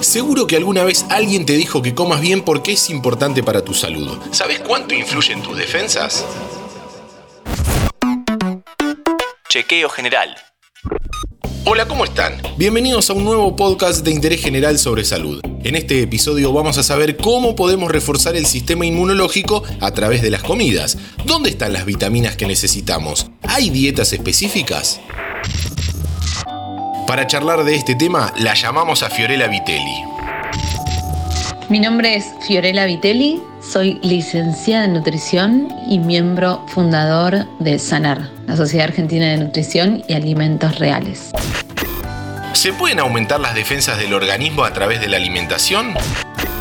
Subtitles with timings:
[0.00, 3.74] Seguro que alguna vez alguien te dijo que comas bien porque es importante para tu
[3.74, 4.18] salud.
[4.30, 6.24] ¿Sabes cuánto influyen tus defensas?
[9.48, 10.36] Chequeo general.
[11.64, 12.40] Hola, ¿cómo están?
[12.56, 15.40] Bienvenidos a un nuevo podcast de interés general sobre salud.
[15.64, 20.30] En este episodio vamos a saber cómo podemos reforzar el sistema inmunológico a través de
[20.30, 20.96] las comidas.
[21.24, 23.26] ¿Dónde están las vitaminas que necesitamos?
[23.42, 25.00] ¿Hay dietas específicas?
[27.06, 30.02] Para charlar de este tema, la llamamos a Fiorella Vitelli.
[31.68, 38.56] Mi nombre es Fiorella Vitelli, soy licenciada en nutrición y miembro fundador de SANAR, la
[38.56, 41.30] Sociedad Argentina de Nutrición y Alimentos Reales.
[42.54, 45.94] ¿Se pueden aumentar las defensas del organismo a través de la alimentación?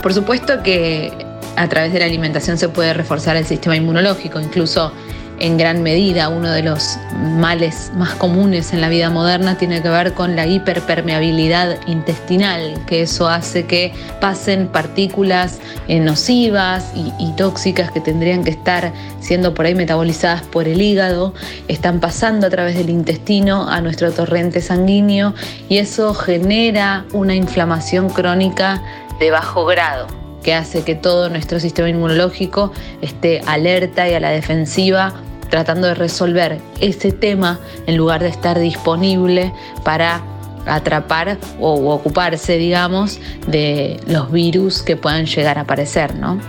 [0.04, 1.12] Por supuesto que
[1.56, 4.92] a través de la alimentación se puede reforzar el sistema inmunológico, incluso
[5.40, 6.98] en gran medida uno de los
[7.38, 13.02] males más comunes en la vida moderna tiene que ver con la hiperpermeabilidad intestinal, que
[13.02, 19.66] eso hace que pasen partículas eh, nocivas y, tóxicas que tendrían que estar siendo por
[19.66, 21.34] ahí metabolizadas por el hígado,
[21.68, 25.34] están pasando a través del intestino a nuestro torrente sanguíneo
[25.68, 28.82] y eso genera una inflamación crónica
[29.20, 34.30] de bajo grado que hace que todo nuestro sistema inmunológico esté alerta y a la
[34.30, 35.16] defensiva
[35.50, 39.52] tratando de resolver ese tema en lugar de estar disponible
[39.84, 40.22] para
[40.68, 46.40] atrapar o ocuparse, digamos, de los virus que puedan llegar a aparecer, ¿no?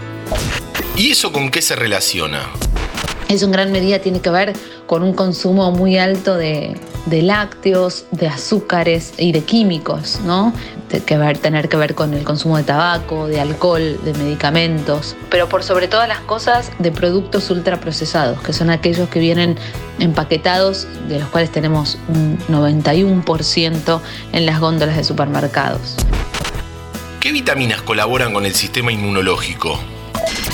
[0.94, 2.40] ¿Y eso con qué se relaciona?
[3.30, 4.52] Eso en gran medida tiene que ver
[4.86, 6.76] con un consumo muy alto de,
[7.10, 10.52] lácteos, de azúcares y de químicos, ¿no?
[10.88, 15.48] Que ver, tener que ver con el consumo de tabaco, de alcohol, de medicamentos, pero
[15.48, 19.56] por sobre todas las cosas de productos ultraprocesados, que son aquellos que vienen
[19.98, 24.00] empaquetados, de los cuales tenemos un 91%
[24.32, 25.96] en las góndolas de supermercados.
[27.20, 29.78] ¿Qué vitaminas colaboran con el sistema inmunológico?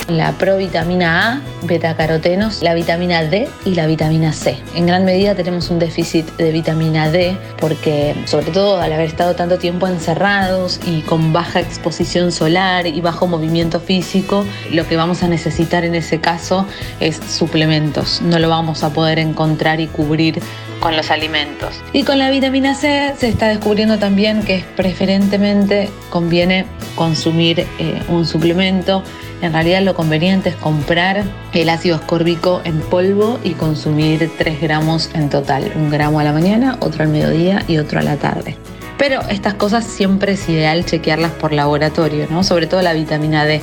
[0.07, 4.57] la provitamina A, betacarotenos, la vitamina D y la vitamina C.
[4.75, 9.35] En gran medida tenemos un déficit de vitamina D porque sobre todo al haber estado
[9.35, 15.23] tanto tiempo encerrados y con baja exposición solar y bajo movimiento físico, lo que vamos
[15.23, 16.65] a necesitar en ese caso
[16.99, 18.21] es suplementos.
[18.21, 20.41] No lo vamos a poder encontrar y cubrir
[20.79, 21.81] con los alimentos.
[21.93, 28.25] Y con la vitamina C se está descubriendo también que preferentemente conviene consumir eh, un
[28.25, 29.03] suplemento
[29.43, 31.25] en realidad lo conveniente es comprar
[31.61, 35.71] el ácido ascórbico en polvo y consumir 3 gramos en total.
[35.75, 38.57] Un gramo a la mañana, otro al mediodía y otro a la tarde.
[38.97, 42.43] Pero estas cosas siempre es ideal chequearlas por laboratorio, ¿no?
[42.43, 43.61] Sobre todo la vitamina D.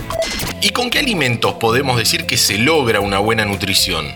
[0.60, 4.06] ¿Y con qué alimentos podemos decir que se logra una buena nutrición?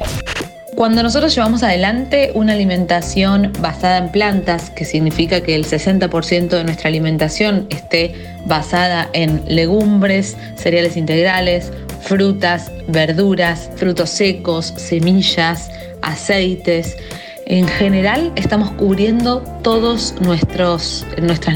[0.75, 6.65] Cuando nosotros llevamos adelante una alimentación basada en plantas, que significa que el 60% de
[6.65, 8.13] nuestra alimentación esté
[8.45, 11.73] basada en legumbres, cereales integrales,
[12.05, 15.71] frutas, verduras, frutos secos, semillas,
[16.03, 16.97] aceites,
[17.47, 21.05] en general estamos cubriendo todas nuestras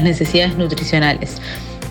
[0.03, 1.41] necesidades nutricionales.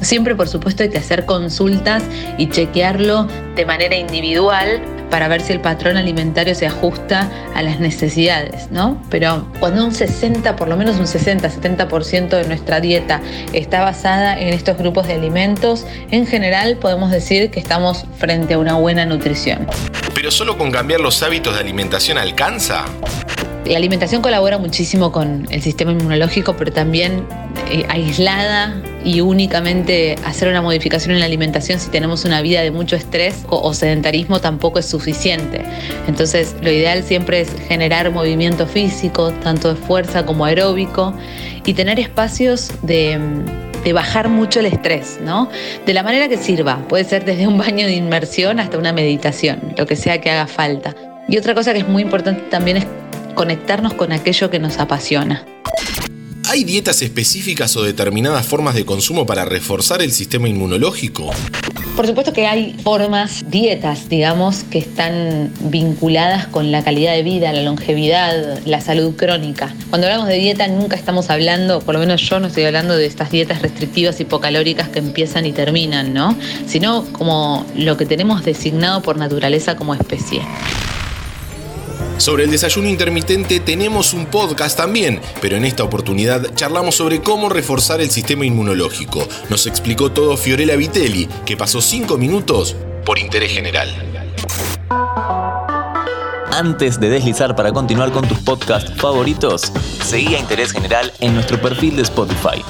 [0.00, 2.02] Siempre, por supuesto, hay que hacer consultas
[2.38, 3.26] y chequearlo
[3.56, 9.02] de manera individual para ver si el patrón alimentario se ajusta a las necesidades, ¿no?
[9.10, 13.20] Pero cuando un 60, por lo menos un 60-70% de nuestra dieta
[13.52, 18.58] está basada en estos grupos de alimentos, en general podemos decir que estamos frente a
[18.58, 19.66] una buena nutrición.
[20.14, 22.84] ¿Pero solo con cambiar los hábitos de alimentación alcanza?
[23.64, 27.26] La alimentación colabora muchísimo con el sistema inmunológico, pero también
[27.70, 32.70] eh, aislada y únicamente hacer una modificación en la alimentación si tenemos una vida de
[32.70, 35.62] mucho estrés o, sedentarismo tampoco es suficiente.
[36.06, 41.14] Entonces lo ideal siempre es generar movimiento físico, tanto de fuerza como aeróbico,
[41.64, 43.18] y tener espacios de
[43.84, 45.48] de bajar mucho el estrés, ¿no?
[45.86, 46.78] De la manera que sirva.
[46.88, 50.46] Puede ser desde un baño de inmersión hasta una meditación, lo que sea que haga
[50.46, 50.94] falta.
[51.28, 52.86] Y otra cosa que es muy importante también es
[53.34, 55.44] conectarnos con aquello que nos apasiona.
[56.50, 61.30] ¿Hay dietas específicas o determinadas formas de consumo para reforzar el sistema inmunológico?
[61.94, 67.52] Por supuesto que hay formas, dietas, digamos, que están vinculadas con la calidad de vida,
[67.52, 69.74] la longevidad, la salud crónica.
[69.90, 73.04] Cuando hablamos de dieta nunca estamos hablando, por lo menos yo no estoy hablando de
[73.04, 76.34] estas dietas restrictivas hipocalóricas que empiezan y terminan, ¿no?
[76.66, 80.40] Sino como lo que tenemos designado por naturaleza como especie.
[82.18, 87.48] Sobre el desayuno intermitente tenemos un podcast también, pero en esta oportunidad charlamos sobre cómo
[87.48, 89.26] reforzar el sistema inmunológico.
[89.48, 92.76] Nos explicó todo Fiorella Vitelli, que pasó 5 minutos
[93.06, 93.88] por interés general.
[96.50, 99.72] Antes de deslizar para continuar con tus podcasts favoritos,
[100.04, 102.64] seguí a Interés General en nuestro perfil de Spotify.